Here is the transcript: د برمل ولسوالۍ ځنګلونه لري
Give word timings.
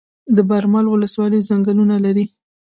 د 0.35 0.37
برمل 0.49 0.85
ولسوالۍ 0.89 1.41
ځنګلونه 1.49 1.95
لري 2.05 2.25